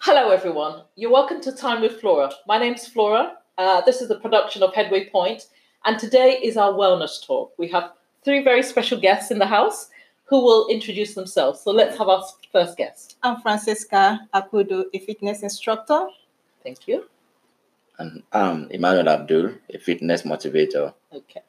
[0.00, 0.82] Hello, everyone.
[0.94, 2.30] You're welcome to Time with Flora.
[2.46, 3.32] My name's Flora.
[3.58, 5.48] Uh, this is the production of Headway Point,
[5.84, 7.52] and today is our wellness talk.
[7.58, 7.90] We have
[8.24, 9.88] three very special guests in the house
[10.26, 11.60] who will introduce themselves.
[11.62, 13.16] So let's have our first guest.
[13.24, 16.06] I'm Francesca Akudo, a fitness instructor.
[16.62, 17.04] Thank you.
[17.98, 20.94] And I'm Emmanuel Abdul, a fitness motivator.
[21.12, 21.42] Okay.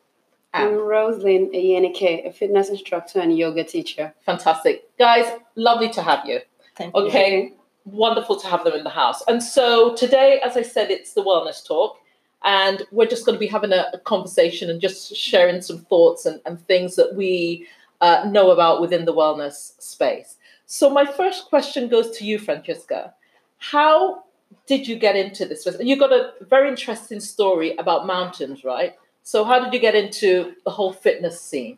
[0.56, 0.80] I'm Am.
[0.80, 4.12] Roslyn Ayenike, a fitness instructor and yoga teacher.
[4.26, 4.90] Fantastic.
[4.98, 6.40] Guys, lovely to have you.
[6.76, 7.04] Thank you.
[7.04, 7.54] Okay.
[7.92, 9.24] Wonderful to have them in the house.
[9.28, 12.00] And so today, as I said, it's the wellness talk.
[12.44, 16.26] And we're just going to be having a, a conversation and just sharing some thoughts
[16.26, 17.68] and, and things that we
[18.02, 20.38] uh, know about within the wellness space.
[20.66, 23.14] So, my first question goes to you, Francesca.
[23.58, 24.24] How
[24.68, 25.68] did you get into this?
[25.80, 28.96] You got a very interesting story about mountains, right?
[29.24, 31.78] So, how did you get into the whole fitness scene?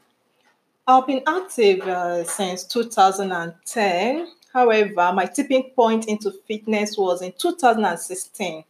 [0.87, 4.27] I've been active uh, since 2010.
[4.53, 8.63] However, my tipping point into fitness was in 2016.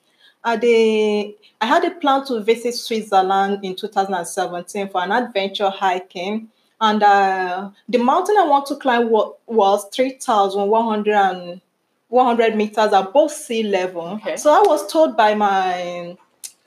[0.43, 6.49] I, had a plan to visit Switzerland in 2017 for an adventure hiking.
[6.79, 11.61] And uh, the mountain I want to climb wa- was 3,100
[12.09, 14.01] 100 meters above sea level.
[14.01, 14.35] Okay.
[14.35, 16.17] So I was told by my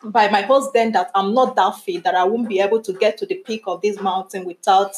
[0.03, 2.93] by my host then that I'm not that fit, that I won't be able to
[2.93, 4.97] get to the peak of this mountain without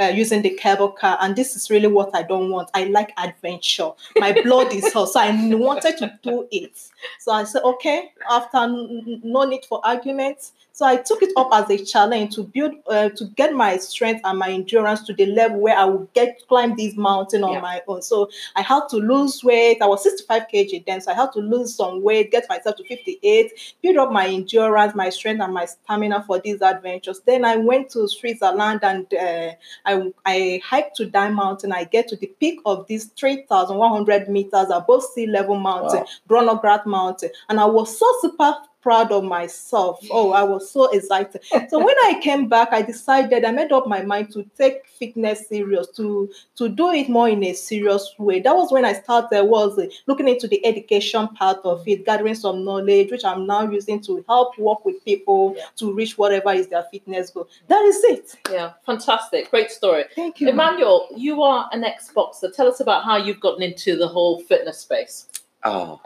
[0.00, 1.18] uh, using the cable car.
[1.20, 2.70] And this is really what I don't want.
[2.74, 3.90] I like adventure.
[4.16, 5.10] My blood is hot.
[5.10, 6.76] So I wanted to do it.
[7.18, 10.52] So I said, okay, after no need for arguments.
[10.80, 14.22] So I took it up as a challenge to build, uh, to get my strength
[14.24, 17.60] and my endurance to the level where I would get climb this mountain on Yeah.
[17.60, 18.00] my own.
[18.00, 19.82] So I had to lose weight.
[19.82, 22.84] I was 65 kg then, so I had to lose some weight, get myself to
[22.84, 27.20] 58, build up my endurance, my strength, and my stamina for these adventures.
[27.26, 29.50] Then I went to Switzerland and uh,
[29.84, 31.72] I, I hiked to Dime Mountain.
[31.72, 36.82] I get to the peak of this 3,100 meters above sea level mountain, Wow.
[36.86, 40.00] Mountain, and I was so super proud of myself.
[40.10, 41.42] Oh, I was so excited.
[41.68, 45.48] So when I came back, I decided I made up my mind to take fitness
[45.48, 48.40] serious, to to do it more in a serious way.
[48.40, 52.34] That was when I started was uh, looking into the education part of it, gathering
[52.34, 55.64] some knowledge, which I'm now using to help work with people Yeah.
[55.76, 57.48] to reach whatever is their fitness goal.
[57.68, 58.36] That is it.
[58.50, 59.50] Yeah, fantastic.
[59.50, 60.04] Great story.
[60.14, 60.48] Thank you.
[60.48, 62.50] Emmanuel, you are an ex boxer.
[62.50, 65.26] Tell us about how you've gotten into the whole fitness space.
[65.64, 66.00] Oh,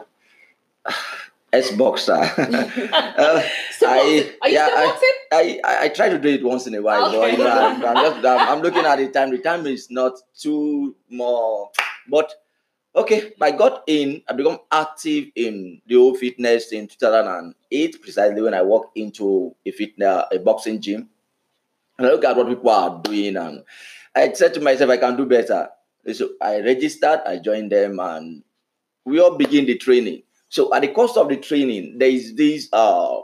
[1.57, 2.13] ex boxer.
[2.93, 3.41] uh,
[3.77, 3.97] So, I-
[4.41, 5.09] are you yeah, still I- boxing?
[5.31, 7.83] I, I I try to do it once in a while, but you know, I'm,
[7.85, 9.31] I'm just I'm, I'm looking at the time.
[9.31, 11.71] The time is not too more,
[12.07, 12.31] but
[12.95, 13.33] okay.
[13.41, 14.21] I got in.
[14.29, 19.71] I become active in the old fitness in 2008, precisely when I walked into a
[19.71, 21.09] fitness a boxing gym,
[21.97, 23.63] and I look at what people are doing, and
[24.15, 25.69] I said to myself, I can do better.
[26.13, 27.21] So I registered.
[27.25, 28.43] I joined them, and
[29.05, 30.21] we all begin the training.
[30.49, 33.19] So at the cost of the training, there is this uh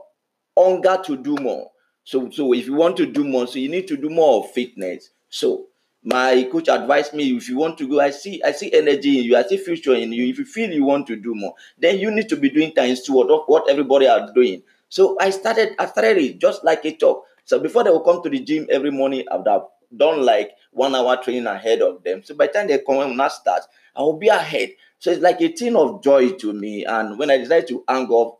[0.57, 1.71] hunger to do more.
[2.03, 4.51] So, so if you want to do more, so you need to do more of
[4.51, 5.11] fitness.
[5.29, 5.67] So
[6.03, 9.25] my coach advised me if you want to go, I see, I see energy in
[9.25, 10.27] you, I see future in you.
[10.27, 13.03] If you feel you want to do more, then you need to be doing times
[13.03, 14.63] two of what everybody are doing.
[14.89, 17.25] So I started, I started it just like a talk.
[17.45, 19.63] So before they will come to the gym every morning, I would have
[19.95, 22.23] done like one hour training ahead of them.
[22.23, 23.61] So by the time they come and start,
[23.95, 24.71] I will be ahead.
[25.01, 26.85] So it's like a thing of joy to me.
[26.85, 28.38] And when I decided to hang off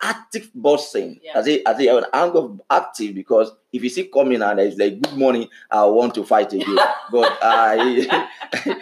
[0.00, 1.40] active bossing, Yeah.
[1.40, 4.60] I say, I say, I will hang off active because if you see coming and
[4.60, 6.76] it's like good morning, I want to fight again.
[7.10, 8.28] but I,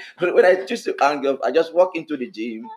[0.18, 2.68] when I choose to hang off, I just walk into the gym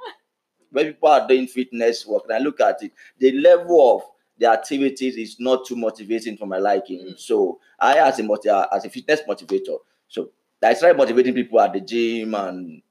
[0.71, 4.03] where people are doing fitness work and I look at it, the level of
[4.37, 6.99] the activities is not too motivating for my liking.
[7.01, 7.19] Mm.
[7.19, 10.29] So I, as a motiv- as a fitness motivator, so
[10.63, 12.81] I started motivating people at the gym, and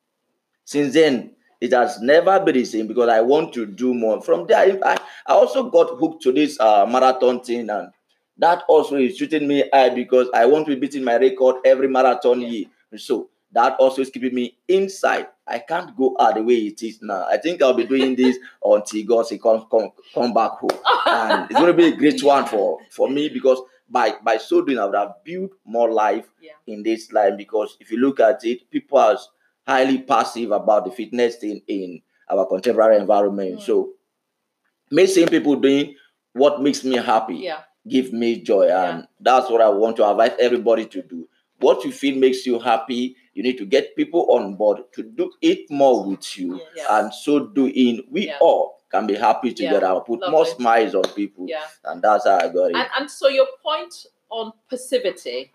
[0.64, 4.20] since then it has never been the same because I want to do more.
[4.22, 4.94] From there, I,
[5.26, 7.90] I also got hooked to this uh, marathon thing, and
[8.38, 11.88] that also is shooting me high because I want to be beating my record every
[11.88, 12.66] marathon year.
[12.96, 15.28] So that also is keeping me inside.
[15.46, 17.26] I can't go out the way it is now.
[17.30, 20.70] I think I'll be doing this until God say come come come back home.
[21.06, 24.62] And it's going to be a great one for for me because by by so
[24.62, 26.52] doing I would have built more life Yeah.
[26.66, 29.16] in this life because if you look at it, people are
[29.66, 32.00] highly passive about the fitness thing in
[32.30, 33.58] our contemporary environment.
[33.58, 33.62] Mm.
[33.62, 33.90] So
[34.90, 35.94] me seeing people doing
[36.32, 37.60] what makes me happy Yeah.
[37.88, 41.28] give me joy and that's what i want to advise everybody to do
[41.60, 45.30] what you feel makes you happy you need to get people on board to do
[45.40, 46.86] it more with you Yes.
[46.90, 48.38] and so doing we Yeah.
[48.40, 51.62] all can be happy together and put more smiles on people Yeah.
[51.84, 55.52] and that's how i got it And, and so your point on passivity,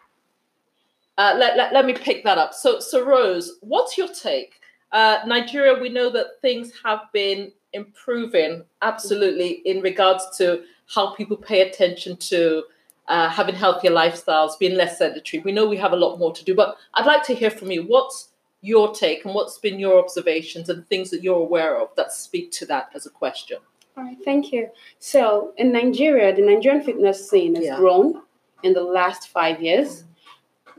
[1.19, 2.53] uh, let, let, let me pick that up.
[2.53, 4.61] So, so Rose, what's your take?
[4.93, 10.63] Uh, Nigeria, we know that things have been improving absolutely in regards to
[10.95, 12.63] how people pay attention to
[13.09, 15.43] uh, having healthier lifestyles, being less sedentary.
[15.43, 17.69] We know we have a lot more to do, but I'd like to hear from
[17.69, 17.83] you.
[17.83, 18.29] What's
[18.61, 22.51] your take and what's been your observations and things that you're aware of that speak
[22.53, 23.57] to that as a question?
[23.97, 24.69] All right, thank you.
[24.99, 27.75] So in Nigeria, the Nigerian fitness scene has Yeah.
[27.77, 28.21] grown
[28.63, 30.05] in the last five years.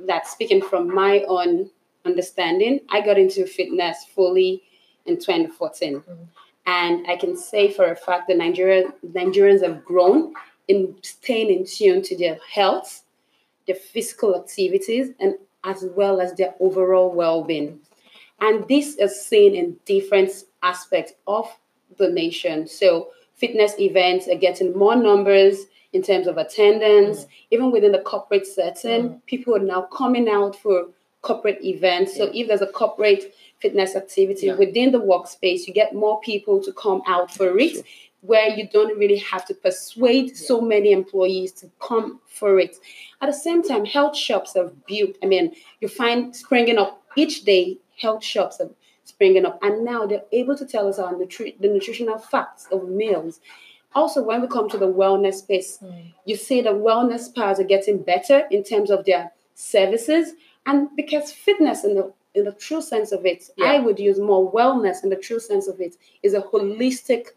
[0.06, 1.70] That's speaking from my own
[2.04, 2.80] understanding.
[2.88, 4.62] I got into fitness fully
[5.06, 6.00] in 2014.
[6.00, 6.28] Mhm.
[6.66, 10.34] And I can say for a fact that Nigeria, Nigerians have grown
[10.68, 13.02] in staying in tune to their health,
[13.66, 17.80] their physical activities, and as well as their overall well-being.
[18.40, 20.30] And this is seen in different
[20.62, 21.46] aspects of
[21.98, 22.66] the nation.
[22.66, 27.26] So fitness events are getting more numbers in terms of attendance.
[27.50, 30.88] Even within the corporate setting, people are now coming out for
[31.22, 32.16] corporate events.
[32.16, 34.54] So if there's a corporate fitness activity Yeah.
[34.56, 37.84] within the workspace, you get more people to come out for it.
[38.22, 42.76] Where you don't really have to persuade so many employees to come for it.
[43.22, 45.16] At the same time, health shops have built.
[45.22, 47.78] I mean, you find springing up each day.
[47.98, 48.70] Health shops are
[49.04, 52.88] springing up, and now they're able to tell us our nutri- the nutritional facts of
[52.88, 53.40] meals.
[53.94, 56.12] Also, when we come to the wellness space, mm.
[56.24, 60.34] you see the wellness spas are getting better in terms of their services,
[60.66, 64.52] and because fitness in the in the true sense of it, I would use more
[64.52, 67.28] wellness in the true sense of it is a holistic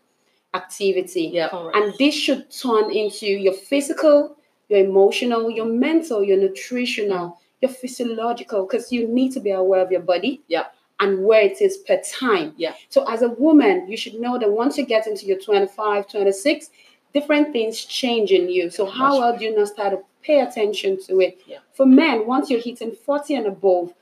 [0.53, 1.31] activity.
[1.33, 1.49] Yeah.
[1.73, 4.37] And this should turn into your physical,
[4.69, 9.91] your emotional, your mental, your nutritional, your physiological, because you need to be aware of
[9.91, 10.65] your body Yeah.
[10.99, 12.53] And where it is per time.
[12.57, 12.73] Yeah.
[12.89, 16.69] So as a woman, you should know that once you get into your 25, 26,
[17.13, 18.69] different things change in you.
[18.69, 21.39] So how well do you not start to pay attention to it?
[21.45, 21.59] Yeah.
[21.73, 23.93] For men, once you're hitting 40 and above,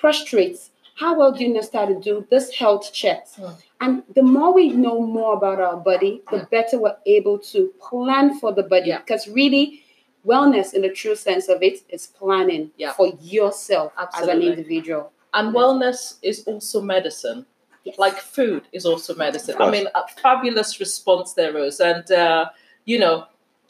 [0.00, 3.36] prostrates, how well do you not start to do this health checks?
[3.36, 3.54] Mm.
[3.80, 6.44] And the more we know more about our body, the Yeah.
[6.50, 8.88] better we're able to plan for the body.
[8.88, 8.98] Yeah.
[8.98, 9.82] Because really,
[10.26, 12.92] wellness in the true sense of it is planning Yeah.
[12.92, 14.48] for yourself as an Absolutely.
[14.48, 15.12] individual.
[15.34, 17.46] And wellness is also medicine.
[17.84, 17.98] Yes.
[17.98, 19.56] Like food is also medicine.
[19.60, 21.80] I mean, a fabulous response there, Rose.
[21.80, 22.50] And, uh,
[22.84, 23.26] you know,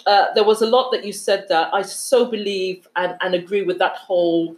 [0.06, 3.62] uh, there was a lot that you said that I so believe and, and agree
[3.62, 4.56] with that whole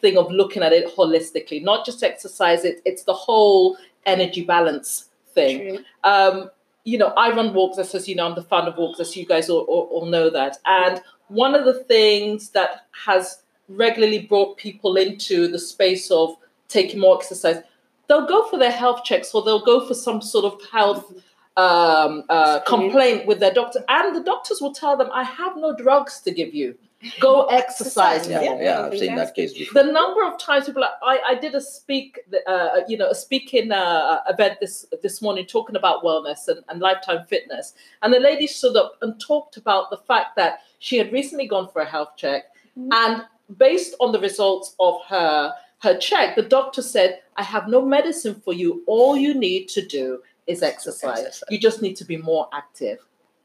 [0.00, 3.76] thing of looking at it holistically, not just exercise, it, it's the whole
[4.06, 5.78] energy balance thing.
[6.04, 6.50] Um,
[6.84, 9.24] you know, I run walks, as you know, I'm the founder of walks, as you
[9.24, 10.58] guys all, all, all know that.
[10.66, 16.36] And one of the things that has regularly brought people into the space of
[16.68, 17.62] taking more exercise,
[18.08, 21.12] they'll go for their health checks or they'll go for some sort of health
[21.56, 25.74] um, uh, complaint with their doctor, and the doctors will tell them, "I have no
[25.74, 26.76] drugs to give you.
[27.20, 29.84] Go exercise Yeah, more." yeah, I've seen that case before.
[29.84, 32.18] the number of times people are, I, I did a speak
[32.48, 36.80] uh, you know a speaking uh, event this this morning talking about wellness and, and
[36.80, 41.12] lifetime fitness and the lady stood up and talked about the fact that she had
[41.12, 42.46] recently gone for a health check
[42.76, 42.88] Mhm.
[42.92, 43.24] and
[43.58, 45.52] based on the results of her
[45.82, 48.82] her check the doctor said i have no medicine for you.
[48.86, 51.48] All you need to do is exercise, Exercise.
[51.50, 52.98] you just need to be more active.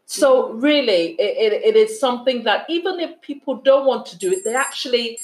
[0.06, 4.32] So really it, it, it is something that even if people don't want to do
[4.32, 5.20] it they actually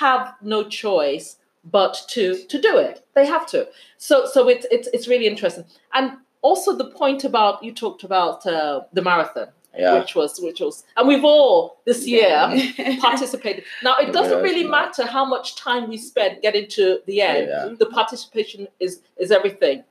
[0.00, 3.04] have no choice but to to do it.
[3.14, 3.68] They have to.
[3.98, 5.64] So so it's it's, it's really interesting.
[5.92, 9.98] And also the point about you talked about uh, the marathon Yeah.
[10.00, 12.96] which was which was and we've all this year Yeah.
[13.00, 17.48] participated now it doesn't really matter how much time we spend getting to the end
[17.48, 17.74] Yeah.
[17.78, 19.84] the participation is is everything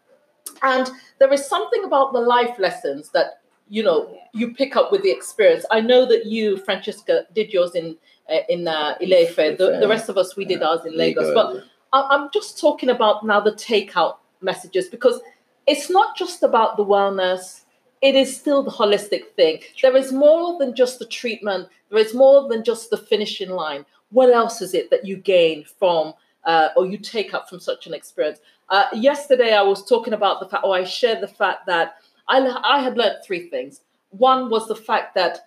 [0.63, 5.03] and there is something about the life lessons that you know you pick up with
[5.03, 7.95] the experience i know that you francesca did yours in
[8.29, 9.57] uh, in uh, Ile-Ife.
[9.57, 13.25] The, the rest of us we did ours in lagos but i'm just talking about
[13.25, 15.21] now the takeout messages because
[15.65, 17.61] it's not just about the wellness
[18.01, 19.61] it is still the holistic thing.
[19.81, 21.67] There is more than just the treatment.
[21.89, 23.85] There is more than just the finishing line.
[24.11, 26.13] What else is it that you gain from
[26.45, 28.39] uh, or you take up from such an experience?
[28.69, 31.95] Uh, yesterday i was talking about the fact or i shared the fact that
[32.27, 33.81] i, I had learned three things.
[34.09, 35.39] One was the fact that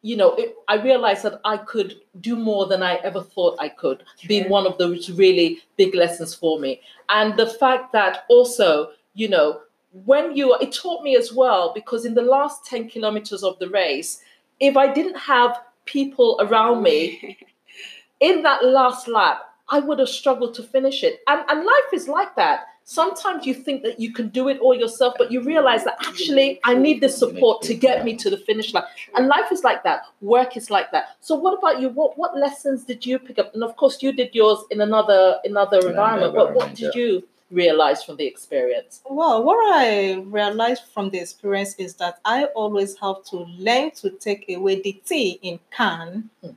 [0.00, 3.68] you know it, i realized that i could do more than i ever thought i
[3.68, 4.02] could.
[4.26, 6.80] Being one of those really big lessons for me.
[7.10, 9.60] And the fact that also you know
[10.04, 13.68] when you it taught me as well because in the last 10 kilometers of the
[13.68, 14.20] race
[14.58, 17.38] if i didn't have people around me
[18.20, 21.20] in that last lap i would have struggled to finish it.
[21.26, 22.66] And and life is like that.
[22.86, 26.60] Sometimes you think that you can do it all yourself but you realize that actually
[26.64, 28.84] i need the support to get me to the finish line.
[29.16, 30.02] And life is like that.
[30.20, 31.16] Work is like that.
[31.20, 31.88] So what about you?
[31.88, 33.54] What what lessons did you pick up?
[33.54, 36.34] And of course you did yours in another another environment.
[36.34, 39.00] But what did you realized from the experience?
[39.08, 44.10] Well, what I realized from the experience is that I always have to learn to
[44.10, 46.50] take away the T in can, Hmm.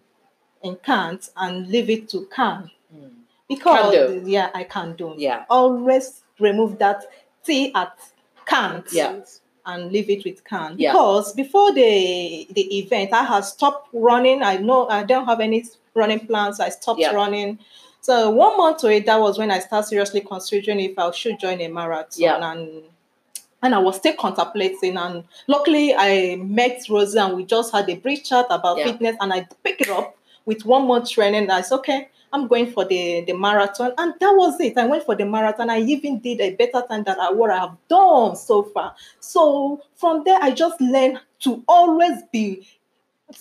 [0.63, 2.71] in can't, and leave it to can.
[2.93, 3.11] Mm.
[3.47, 5.13] Because Can yeah, I can do.
[5.17, 5.45] Yeah.
[5.49, 7.03] Always remove that
[7.45, 7.97] T at
[8.45, 8.85] can't.
[8.91, 9.21] Yeah.
[9.69, 10.93] and leave it with can Yeah.
[10.93, 15.59] because before the the event i had stopped running i know i don't have any
[15.93, 17.11] running plans i stopped Yeah.
[17.11, 17.59] running
[18.07, 21.37] so one month to it that was when i started seriously considering if i should
[21.39, 22.51] join a marathon Yeah.
[22.51, 22.83] and
[23.63, 27.95] and I was still contemplating, and luckily I met Rosie, and we just had a
[27.95, 28.85] brief chat about Yeah.
[28.91, 31.49] fitness, and I picked it up with one month training.
[31.49, 33.93] I said, okay, I'm going for the, the marathon.
[33.97, 34.77] And that was it.
[34.77, 35.71] I went for the marathon.
[35.71, 38.95] I even did a better time than I, what I have done so far.
[39.19, 42.67] So from there, I just learned to always be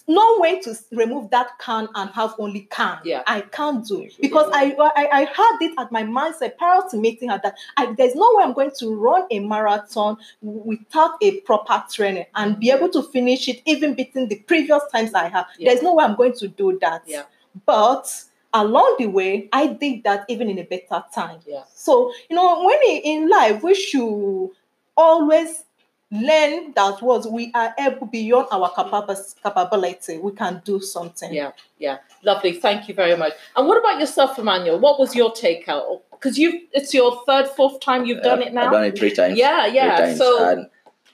[0.08, 2.98] know when to remove that can and have only can.
[3.04, 3.22] Yeah.
[3.26, 6.96] I can't do it because I, I I had it at my mindset prior to
[6.96, 11.40] meeting her that I, there's no way I'm going to run a marathon without a
[11.42, 15.46] proper training and be able to finish it even beating the previous times I have.
[15.58, 15.70] Yeah.
[15.70, 17.02] There's no way I'm going to do that.
[17.06, 17.22] Yeah.
[17.64, 18.12] But
[18.52, 21.40] along the way, I did that even in a better time.
[21.46, 21.62] Yeah.
[21.74, 24.50] So, you know, when in life, we should
[24.96, 25.64] always
[26.10, 31.32] learn that what we are able beyond our capa- capability, we can do something.
[31.32, 32.52] Yeah, yeah, lovely.
[32.52, 33.32] Thank you very much.
[33.56, 34.78] And what about yourself, Emmanuel?
[34.78, 36.02] What was your takeout?
[36.12, 38.66] Because you, it's your third, fourth time you've done Uh, it now.
[38.66, 39.36] I've done it three times.
[39.38, 39.96] Yeah, Three yeah.
[39.96, 40.66] times, So and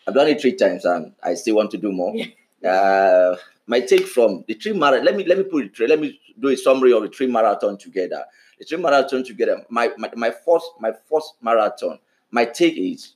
[0.06, 2.14] I've done it three times, and I still want to do more.
[2.14, 2.70] Yeah.
[2.70, 5.04] Uh, my take from the three marathon.
[5.06, 5.88] Let me let me put it.
[5.88, 8.24] Let me do a summary of the three marathon together.
[8.58, 9.64] The three marathon together.
[9.68, 11.98] My my, my first my first marathon.
[12.30, 13.14] My take is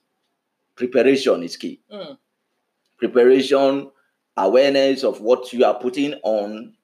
[0.76, 1.80] preparation is key.
[1.92, 2.16] Mm.
[2.98, 3.90] Preparation,
[4.36, 6.74] awareness of what you are putting on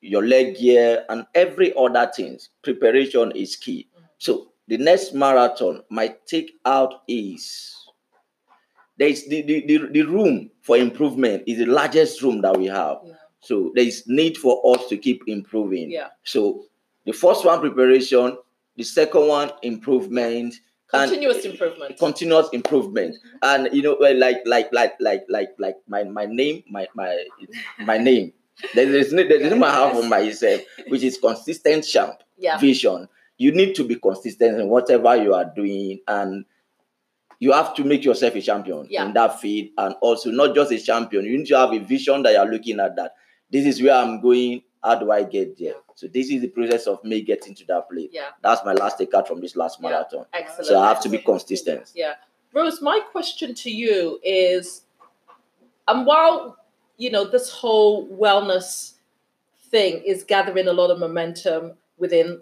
[0.00, 2.50] your leg gear and every other things.
[2.62, 3.88] Preparation is key.
[3.96, 4.04] Mm.
[4.18, 7.76] So the next marathon, my take out is
[8.98, 12.66] there is the, the, the, the room for improvement is the largest room that we
[12.66, 12.98] have.
[13.04, 13.14] Yeah.
[13.40, 15.90] So there is need for us to keep improving.
[15.90, 16.66] yeah, So
[17.04, 18.36] the first one preparation,
[18.76, 20.54] the second one improvement,
[20.92, 21.98] and continuous improvement.
[21.98, 23.14] continuous improvement.
[23.16, 23.36] Mm-hmm.
[23.42, 27.24] And you know, like like like like like like my my name, my my
[27.78, 28.32] my name.
[28.74, 32.22] There is no- there is a name I have for myself, which is consistent champ
[32.38, 33.08] yeah, vision.
[33.38, 36.44] You need to be consistent in whatever you are doing, and
[37.40, 39.06] you have to make yourself a champion Yeah.
[39.06, 41.24] in that field, and also not just a champion.
[41.24, 42.94] You need to have a vision that you are looking at.
[42.96, 43.14] That
[43.50, 44.62] this is where I'm going.
[44.82, 45.68] How do I get there?
[45.68, 45.94] Yeah.
[45.94, 48.10] So this is the process of me getting to that place.
[48.12, 48.30] yeah.
[48.42, 50.04] That's my last takeout from this last marathon.
[50.12, 50.18] Yeah.
[50.18, 50.26] marathon.
[50.34, 50.66] Excellent.
[50.66, 51.92] So I have to be consistent.
[51.94, 52.14] Yeah.
[52.52, 54.82] Rose, my question to you is
[55.88, 56.56] and while
[56.98, 58.92] you know this whole wellness
[59.70, 62.40] thing is gathering a lot of momentum within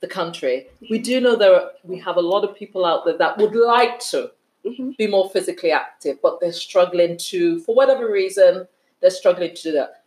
[0.00, 3.16] the country, we do know there are, we have a lot of people out there
[3.18, 4.30] that would like to
[4.64, 4.96] Mhm.
[4.96, 8.68] be more physically active, but they're struggling to, for whatever reason,
[9.00, 10.02] they're struggling to do that.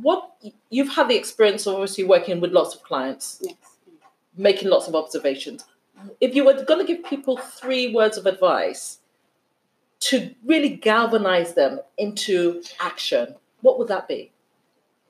[0.00, 0.30] What
[0.70, 3.54] you've had the experience of obviously working with lots of clients, Yes.
[4.36, 5.64] making lots of observations.
[6.20, 8.98] If you were going to give people three words of advice
[10.00, 14.32] to really galvanize them into action, what would that be?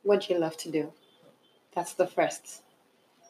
[0.02, 0.92] What do you love to do.
[1.74, 2.62] That's the first.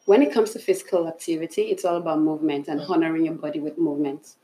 [0.06, 2.90] When it comes to physical activity, it's all about movement and Mm.
[2.90, 4.36] honoring your body with movement.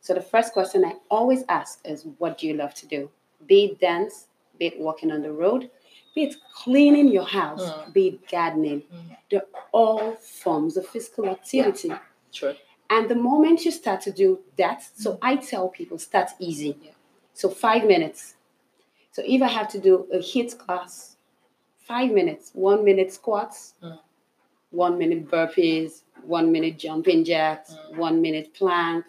[0.00, 3.08] So the first question I always ask is, what do you love to do?
[3.46, 4.26] Be it dance,
[4.58, 5.70] be it walking on the road,
[6.16, 7.92] be it cleaning your house, Mm.
[7.92, 8.80] be it gardening.
[8.82, 9.16] Mm.
[9.30, 9.48] They're
[9.80, 10.12] all
[10.44, 11.92] forms of physical activity.
[12.32, 12.54] True.
[12.88, 16.72] And the moment you start to do that, so I tell people start easy.
[16.82, 16.92] Yeah.
[17.34, 18.34] So five minutes.
[19.12, 21.16] So if I have to do a HIIT class,
[21.92, 23.98] five minutes, one minute squats, Mm.
[24.70, 26.02] one minute burpees,
[26.36, 27.96] one minute jumping jacks, Mm.
[28.06, 29.04] one minute plank,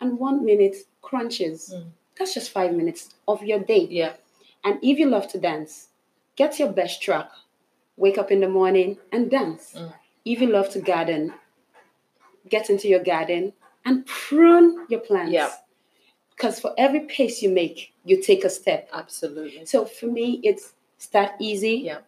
[0.00, 1.58] and one minute crunches.
[1.74, 1.86] Mm.
[2.18, 3.84] That's just five minutes of your day.
[4.00, 4.14] Yeah.
[4.64, 5.88] And if you love to dance,
[6.36, 7.30] get your best track.
[7.96, 9.74] Wake up in the morning and dance.
[9.76, 9.92] Mm.
[10.24, 11.34] If you love to garden,
[12.48, 13.52] get into your garden
[13.84, 15.32] and prune your plants.
[15.32, 15.50] Yeah.
[16.30, 18.88] Because for every pace you make, you take a step.
[18.92, 19.66] Absolutely.
[19.66, 21.98] So for me, it's start easy, Yeah.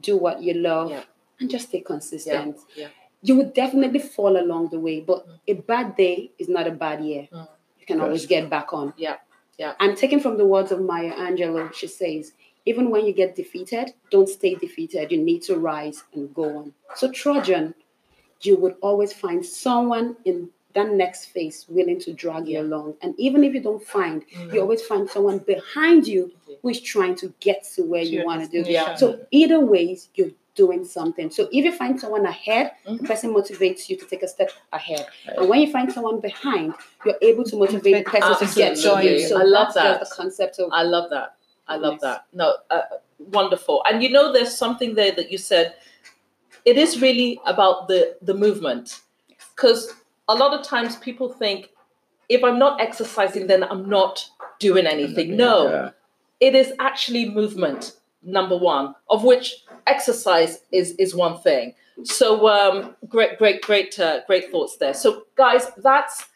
[0.00, 1.04] do what you love, Yeah.
[1.38, 2.58] and just stay consistent.
[2.76, 2.88] Yeah.
[3.22, 7.02] You would definitely fall along the way, but a bad day is not a bad
[7.04, 7.28] year.
[7.32, 7.48] Mm.
[7.78, 8.92] You can always get back on.
[8.96, 9.16] Yeah.
[9.58, 9.74] Yeah.
[9.80, 11.72] I'm taking from the words of Maya Angelou.
[11.74, 12.32] She says,
[12.70, 15.10] even when you get defeated, don't stay defeated.
[15.12, 16.66] You need to rise and go on.
[16.94, 17.74] So, Trojan,
[18.46, 20.36] you would always find someone in
[20.76, 22.94] that next phase willing to drag you along.
[23.02, 24.52] And even if you don't find, Mhm.
[24.52, 26.22] you always find someone behind you
[26.62, 28.60] who is trying to get to where you want to do.
[28.70, 28.94] Yeah.
[28.94, 29.06] So,
[29.40, 31.30] either ways, you're doing something.
[31.36, 33.06] So if you find someone ahead, the Mhm.
[33.10, 35.06] person motivates you to take a step ahead.
[35.36, 36.74] And when you find someone behind,
[37.04, 39.14] you're able to motivate the person to get to you.
[39.28, 40.00] So I love that.
[40.04, 41.28] the concept of I love that.
[41.70, 42.00] I love Nice.
[42.02, 42.24] that.
[42.32, 42.82] No, uh,
[43.18, 43.82] wonderful.
[43.88, 45.74] And you know, there's something there that you said.
[46.64, 49.00] It is really about the the movement,
[49.54, 49.94] because
[50.28, 51.70] a lot of times people think,
[52.28, 55.36] if I'm not exercising, then I'm not doing anything.
[55.36, 55.90] No, Yeah.
[56.40, 59.46] it is actually movement number one of which
[59.86, 61.72] exercise is is one thing
[62.04, 66.26] so um great great great uh, great thoughts there so guys that's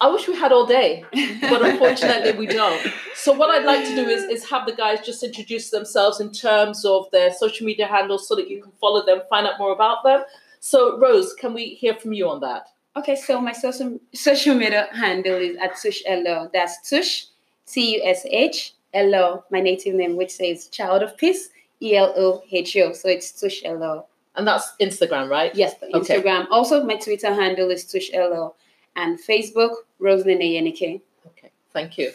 [0.00, 1.04] i wish we had all day
[1.40, 2.80] but unfortunately we don't
[3.14, 6.30] so what i'd like to do is is have the guys just introduce themselves in
[6.32, 9.72] terms of their social media handles so that you can follow them find out more
[9.72, 10.22] about them
[10.60, 14.88] so rose can we hear from you on that Okay, so my social social media
[14.92, 16.50] handle is at Tush Elo.
[16.52, 17.26] That's Tush,
[17.64, 21.50] T U S H L O, my native name, which says Child of Peace,
[21.80, 22.92] E L O H O.
[22.92, 24.06] So it's Tush Elo.
[24.34, 26.20] and that's instagram right Yes, the Okay.
[26.20, 26.48] Instagram.
[26.50, 28.56] Also, my Twitter handle is Tush Elo.
[28.98, 31.00] And Facebook, Rosalind Ayenike.
[31.30, 32.10] okay thank you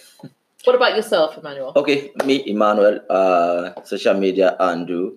[0.68, 5.16] what about yourself emmanuel Okay, me, Emmanuel, uh, social media Andrew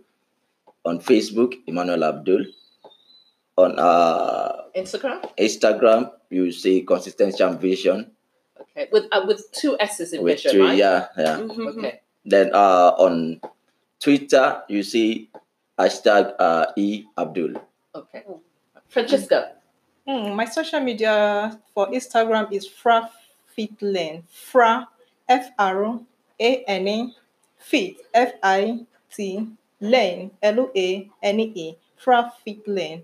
[0.85, 2.45] on Facebook, Emmanuel Abdul.
[3.59, 8.11] On uh, instagram Instagram, you see Consistent Champ Vision
[8.61, 11.37] okay with uh, with two s's in with vision three, right yeah, yeah.
[11.41, 11.67] Mhm.
[11.75, 11.95] okay
[12.27, 13.41] Then uh, on
[14.03, 15.31] Twitter, you see
[15.79, 17.55] hashtag uh, E Abdul.
[17.95, 18.23] Okay.
[18.91, 19.56] Francesca.
[20.07, 23.11] Hmm, my social media for Instagram is Fra
[23.55, 24.23] Fit Lane.
[24.31, 24.89] Fra
[25.29, 25.99] F R
[26.41, 27.13] A N A
[27.59, 29.49] Fit F I T
[29.81, 33.03] Lane L A N E Fra Fit Lane.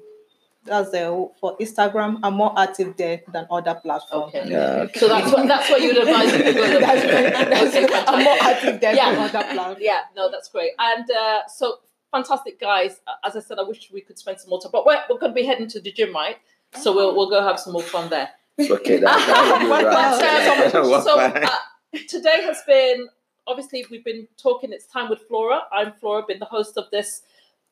[0.65, 2.21] That's the for Instagram.
[2.23, 4.33] I'm more active there than other platforms.
[4.33, 4.49] Okay.
[4.49, 4.87] Yeah.
[4.95, 6.79] So that's what that's what you'd advise them to go.
[6.79, 7.05] That's.
[7.05, 9.11] Okay, That's- I'm more active there Yeah.
[9.11, 9.79] than other platforms.
[9.81, 10.71] Yeah, no, that's great.
[10.79, 11.79] And uh, so
[12.13, 13.01] fantastic, guys.
[13.25, 15.33] As I said, I wish we could spend some more time, but we're, we're going
[15.33, 16.37] to be heading to the gym, right?
[16.81, 18.31] So we'll we'll go have some more fun there.
[18.61, 20.71] Okay, that, that's What right.
[20.73, 21.45] so What so, fine.
[21.45, 23.09] uh, today has been
[23.47, 24.73] obviously we've been talking.
[24.73, 25.63] It's time with Flora.
[25.73, 27.23] I'm Flora, been the host of this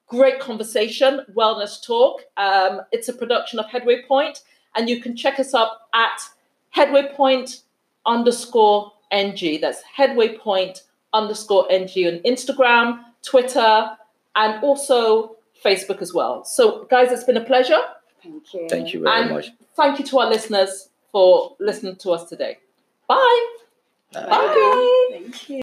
[0.06, 2.22] great conversation, wellness talk.
[2.36, 4.40] Um, it's a production of Headway Point,
[4.76, 6.20] and you can check us up at
[6.70, 7.62] Headway Point
[8.06, 9.60] underscore ng.
[9.60, 10.82] That's Headway Point
[11.12, 13.90] underscore ng on Instagram, Twitter,
[14.36, 16.44] and also Facebook as well.
[16.44, 17.80] So, guys, it's been a pleasure.
[18.22, 18.68] Thank you.
[18.68, 19.50] Thank you very And much.
[19.76, 22.58] thank you to our listeners for listening to us today.
[23.08, 23.46] Bye.
[24.12, 24.26] Bye.
[24.28, 25.08] Bye.
[25.12, 25.56] Thank you.